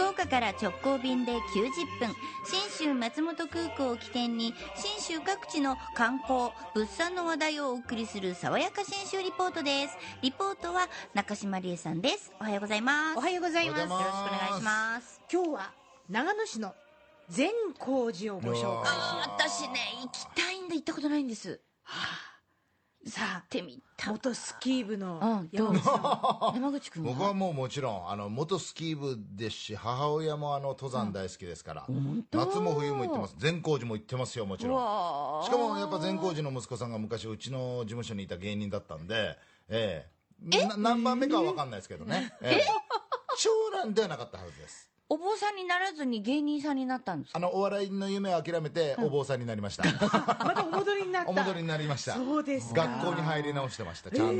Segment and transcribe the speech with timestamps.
[0.00, 1.38] 福岡から直行便で90
[2.00, 2.08] 分
[2.46, 9.98] 信州松本空港を起点に信州各地の観光物産の話題をお送りする爽やか信州リポートです。
[10.22, 12.32] リポートは中島理恵さんです。
[12.40, 13.18] おはようございます。
[13.18, 13.80] おはようございます。
[13.80, 15.20] よろしくお願いします。
[15.30, 15.70] 今日は
[16.08, 16.74] 長野市の
[17.28, 22.19] 善光寺をご紹介しようあ私ね行きたいんで行ったことないんですさあ
[23.06, 24.10] ってみた。
[24.12, 26.54] 元スキー部の山口さん。
[26.54, 27.12] 山口君は？
[27.12, 31.86] 僕はもうもちろんあの元スキー部ですし母親もあの登山大好きですから、
[32.32, 33.34] 夏も冬も行ってます。
[33.38, 35.44] 善光寺も行ってますよもちろん。
[35.44, 39.38] しかもやっぱ善光寺の息子さんが昔うちの事務所にいた芸人だったんで
[39.68, 40.06] え
[40.42, 40.66] え。
[40.66, 42.32] な何番目かは分かんないですけどね。
[42.42, 42.64] ええ。
[43.38, 47.38] 長男ではなかったはずですお坊さんにならずに芸人さんになったんですか？
[47.38, 51.30] あのお笑いの夢を諦めてお坊さんになりました、またお戻りになった。
[51.30, 52.14] お戻りになりました。
[52.14, 52.86] そうですか。
[52.86, 54.38] 学校に入り直してましたちゃんと、え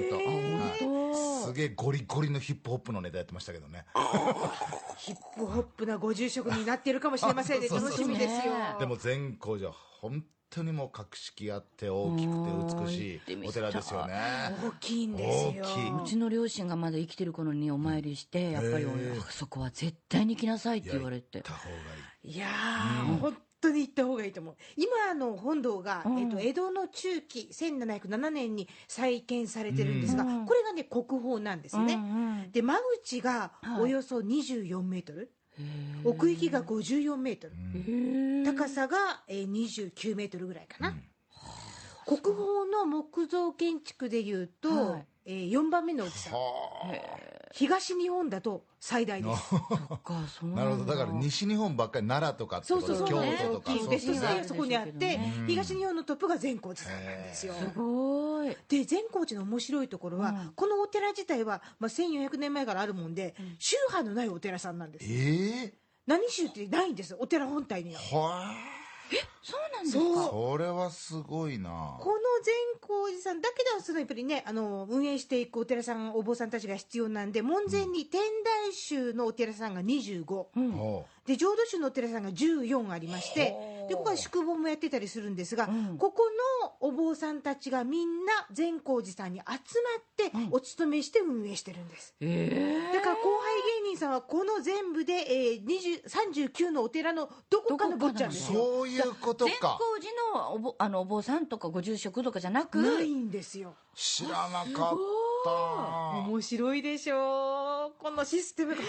[0.81, 1.45] はい。
[1.45, 3.85] すげえゴリゴリのヒップホップのネタやってましたけどね。
[4.97, 7.69] ヒップホップなご住職になっているかもしれませんね。
[7.69, 8.53] 楽しみですよ。
[8.55, 8.77] ね。
[8.79, 14.15] でも善光寺は本当にもう格式あって大きくて美しいお寺ですよね。
[14.63, 15.65] 大きいんですよ。
[15.65, 16.03] 大きい。
[16.03, 18.87] うちの両親がまだ生きてる頃にお参りして、やっぱり、
[19.31, 21.39] そこは絶対に来なさいって言われて。
[21.39, 21.79] 行った方がい
[22.25, 22.33] い。
[22.33, 24.57] いやー、本当に行った方がいいと思う。
[24.77, 26.19] 今の本堂が、うん。
[26.19, 30.47] えっと江戸の中期1707年に再建されてるんですが、うん。
[30.47, 32.51] これがね国宝なんですね、うんうん。
[32.53, 33.83] で間口がはい。
[33.83, 35.33] およそ24メートル、
[36.05, 37.55] 奥行きが54メートル、
[38.45, 40.95] 高さが、えー、29メートルぐらいかな、
[42.07, 45.07] 国宝の木造建築でいうと、はい。
[45.27, 46.31] えー、4番目の大きさ
[47.53, 49.49] 東日本だと最大です。
[49.51, 50.85] そっかそうなるほど。
[50.85, 52.87] だから西日本ばっかり奈良とかってこと？
[52.87, 53.89] そうそうそう、京ね、都とか。
[53.89, 57.55] ベスそこにあって、ね東日本のトップが善光寺さんなんですよ。
[57.55, 58.57] すごい。
[58.69, 60.53] で善光寺の面白いところは、うん。
[60.55, 65.75] このお寺自体は、まあ、1400年前からあるもんで、宗派のないお寺さんなんですええ
[66.07, 68.01] 何宗ってないんですお寺本体には。
[68.01, 68.80] は
[69.43, 70.15] そうなんですそう。
[70.15, 71.71] かそれはすごいな。
[72.01, 80.73] この善光寺さんだけではそのやっぱりねあの運営していくお寺さんお坊さんたちが必要なんで門前に天台宗のお寺さんが25、うん。
[80.73, 85.99] ほで浄土宗のお寺さんが14ありましてでここは宿坊もやってたりするんですが、うん。
[85.99, 86.25] ここ
[86.63, 89.61] のお坊さんたちがみんな善光寺さんに集まっ
[90.17, 90.49] てうん。
[90.53, 98.61] お勤めして運営してるんです、ええだから後輩芸人さんはこの全部で、えー、20 39のお寺のどこかの坊ちゃんうですよ。
[98.61, 102.81] そういうこと善か光寺のおぼあのお坊さんとかご住職とかじゃなく？
[102.83, 103.75] ないんですよ。
[103.95, 104.99] 知らなかっ
[105.45, 106.19] た。
[106.29, 108.03] 面白いでしょう。
[108.03, 108.83] このシステムがは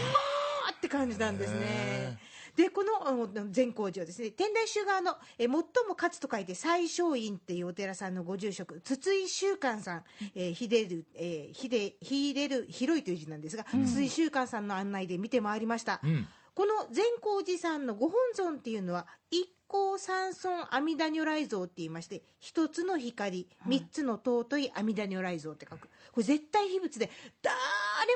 [0.72, 2.18] ーって感じなんですね
[2.56, 5.64] でこの善光寺はですね天台宗側のえ最も
[5.96, 10.04] 勝つと書いて最小院っていうお寺さんのご住職筒井修観さん、
[10.36, 25.88] えー、秀る、えー、秀秀る広いという字なんですが、筒井修観さんの案内で見て回りました、うんこの善光寺さんのご本尊っていうのは一光三尊阿弥陀如来像って言いまして一つの光三つの尊い阿弥陀如来像って書く。
[26.12, 27.10] これ絶対秘仏で
[27.42, 27.56] 誰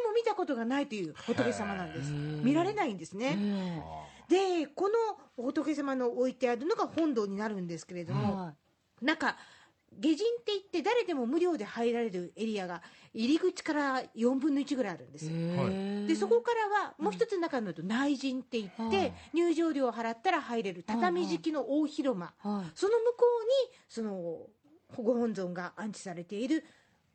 [0.06, 2.12] も見たことがないという仏様なんです。
[2.12, 3.38] 見られないんですね。
[3.40, 3.82] え
[4.28, 8.54] でこの仏様の置いてあるのが本堂になるんですけれどえも、は
[9.02, 9.38] 中
[10.00, 12.82] 下人って言って誰でも無料で入られるエリアが
[13.14, 15.30] 入り口から4分の1ぐらいあるんですい。
[15.30, 22.72] よでそこからはもう一つ中になると内陣って言って、はい入場料を払ったら入れる畳敷きの大広間、はい。
[22.74, 24.48] その向こうにその
[25.04, 26.64] ご本尊が安置されている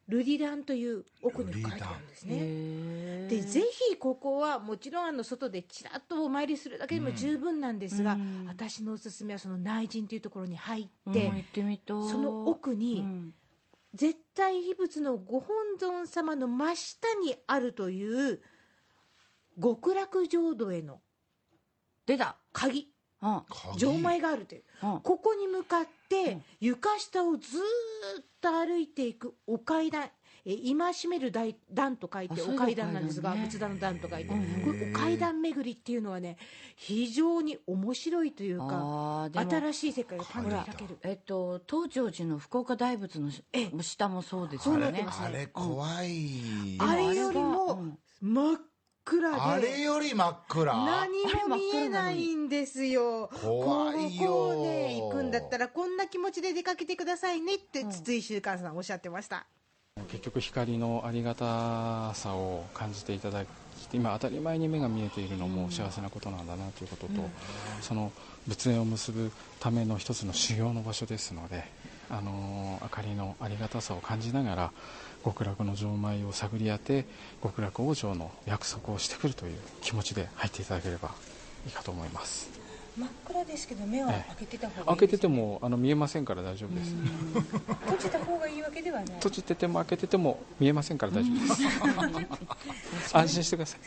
[0.08, 3.28] ルリランという奥に書いてあるんですね。
[3.28, 8.46] でぜひここはもちろんあの外でちらっとお参りするだけでも十分なんですが、うん。
[8.48, 13.34] 私のおすすめはその内陣というところに入うんって、行ってその奥にうん。
[13.94, 18.40] 絶対秘仏のご本尊様の真下にあるという
[19.60, 21.00] 極楽浄土への
[22.06, 22.36] 出た。
[22.52, 22.88] 鍵。
[23.22, 25.00] うん鍵錠前があるといううん。
[25.00, 26.44] ここに向かってうん。
[26.60, 27.60] 床下をずー
[28.20, 30.10] っと歩いていくお階段。
[30.46, 30.74] え戒
[31.08, 34.34] める段段と書いてお階段なんですが仏壇の段と書いて。
[34.34, 36.36] うんこれお階段巡りっていうのはね
[36.76, 40.98] 非常に面白いというか新しい世界を感じ開ける。
[41.02, 45.06] えっと東長寺の福岡大仏のえ下もそうですよね。
[45.06, 47.98] あれ怖い、あれよりうもん。
[48.22, 48.60] 真っ
[49.04, 50.72] 暗あれでより真っ暗。
[50.72, 51.08] 何
[51.48, 53.30] も見えないんですよ。
[53.42, 54.22] 怖いよ。
[54.22, 59.46] ここをね行くんだったらこんな気持ちで出かけてくださいねって筒井修観さんおっしゃってました。
[60.08, 63.48] 結局光のありがたさを感じていただき
[63.92, 67.28] 今当たり前に目が見えているのも幸せなことなんだなということと、
[67.80, 68.12] その
[68.46, 71.64] 仏縁を結ぶための一つの修行の場所ですので
[72.10, 74.72] あのー明かりのありがたさを感じながら
[75.24, 77.04] 極楽の錠前を探り当て
[77.42, 81.14] 極楽往生の約束をしてくるという気持ちで入っていただければ
[81.66, 82.50] いいかと思います。
[82.96, 84.28] 真っ暗ですけど目はええ。
[84.28, 86.94] 開けてた方がい開いですけててもあの見えませんから大丈夫です。
[87.84, 89.06] 閉じた方がいいわけではない。
[89.16, 92.30] 閉じてても開けてても見えませんから大丈夫で
[93.04, 93.16] す。
[93.16, 93.80] 安心してください。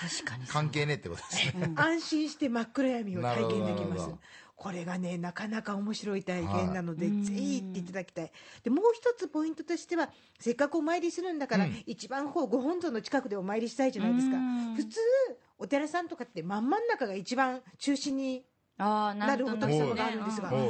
[0.00, 1.72] 確かに関係ねえってことですね。
[1.76, 4.10] 安心して真っ暗闇を体験できます
[4.60, 7.22] これがねなかなか面白い体験なので、はい。
[7.22, 8.32] ぜひ行っていただきたい。
[8.62, 11.82] でもう一つポイントとしてはせっかくお参りするんだから、うん。
[11.86, 14.36] 一番こうご本尊の近くでお参りしたいじゃないですか。
[14.36, 14.74] うん。
[14.74, 15.00] 普通
[15.58, 18.44] お寺さんとかって真ん真ん中が一番中心に
[18.76, 20.68] ああなるほどなる仏様があるんですがはい。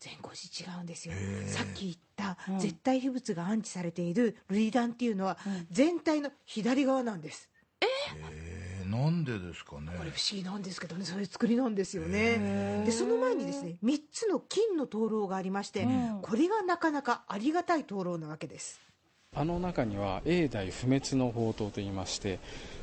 [0.00, 1.14] 善光寺違うんですよ。
[1.46, 2.58] さっき言ったうん。
[2.58, 5.66] 絶対秘仏が安置されている類壇っていうのはうん。
[5.70, 7.48] 全体の左側なんです。
[7.50, 7.51] えー、
[8.92, 9.92] なんでですかね。
[9.96, 12.82] これ不思議なんですけどねそういう作りなんですよね。
[12.84, 16.18] でその前にですね3つの金の灯籠がありまして、うん。
[16.20, 18.80] これがなかなかありがたい灯籠なわけです。
[19.34, 22.38] あの中には永代不滅の宝刀といいまして、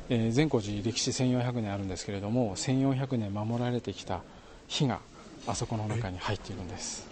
[0.08, 4.22] えー善光寺歴史1400年あるんですけれども1400年守られてきた
[4.66, 4.98] 火が
[5.46, 7.08] あそこの中に入っているんです。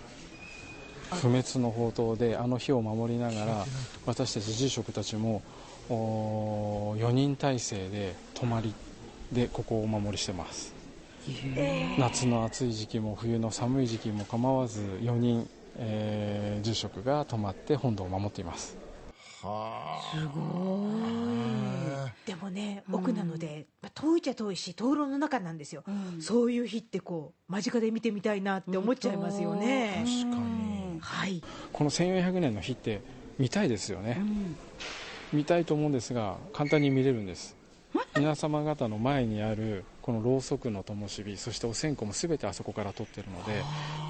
[1.11, 3.65] 不滅の宝刀であの火を守りながら
[4.07, 5.43] 私たち住職たちも
[5.89, 8.75] 4人体制で泊まり
[9.33, 10.75] でここをお守りしてます。
[11.99, 18.77] 夏の暑い時期も冬の寒い時期も構わず4人、えー住職が泊まって本堂を守っています。
[19.43, 20.19] はあ。
[20.19, 20.89] すご
[22.27, 22.95] でもねうん。
[22.97, 26.23] 奥なので、まあ遠いっちゃ遠いし灯籠の中なんですよ、い、うん。
[26.23, 30.05] そういう日ってこう間近で見てみたいなって思っちゃいますよね。
[30.05, 30.99] 確かに。
[31.01, 31.43] はい。
[31.73, 33.01] この1400年の火って
[33.39, 34.57] 見たいですよね、うん。
[35.33, 37.58] 見たいと思うんですが簡単に見れるんです
[38.17, 43.63] 皆様方の前にあるこのろうそくの灯火そしてお線香も全てあそこから撮ってるので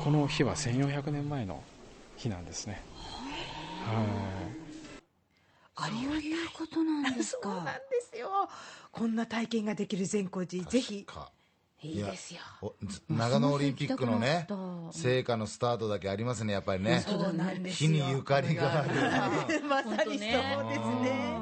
[0.03, 1.63] この火は1400年前の
[2.17, 2.83] 火なんですね。
[3.85, 4.39] はい。
[5.79, 7.81] そういうことなんです そうなんかで
[8.13, 8.49] すよ。
[8.91, 11.05] こんな体験ができる善光寺ぜひ。
[11.05, 11.31] か
[11.81, 12.41] いいですよ。
[13.09, 14.49] 長野オリンピックのね
[14.91, 17.05] 聖火のスタートだけありますねやっぱりね。
[17.67, 17.91] 火よ。
[17.91, 19.63] にゆかりがある。
[19.63, 21.39] まさにそうですね。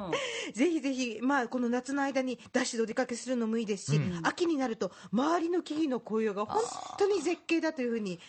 [0.53, 6.63] ぜひぜひ、まあ、この夏の間にダッシュでお出かけするのもいいですし、秋になると周りの木々の紅葉が本
[6.99, 8.21] 当に絶景だというふうに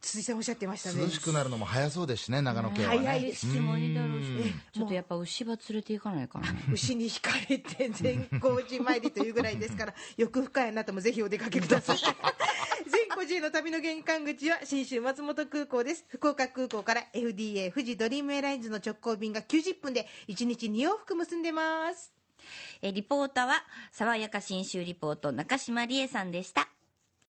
[0.00, 1.02] 筒井さんおっしゃってましたね。
[1.02, 2.98] 涼しくなるのも早そうですしね長野県はね。
[2.98, 3.46] 早いです。
[3.46, 4.60] もいいだろうしうん。
[4.72, 6.46] ちょっとやっぱ牛場連れて行かないかな。
[6.72, 11.98] 牛に惹かれて善光寺参りというぐらいですから 欲深いあなたもぜひお出かけください。
[12.88, 16.04] 善光寺への旅の玄関口は信州松本空港です。
[16.08, 22.12] 福岡空港から FDA 富士ドリームエアラインズの直行便が90分で1日2往復結んでます。
[22.80, 26.70] えリポーターは爽やか新州リポート中島理恵さんでした